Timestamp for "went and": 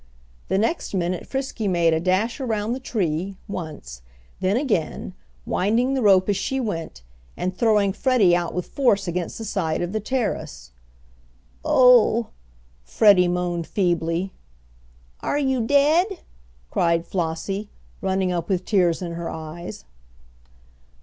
6.59-7.55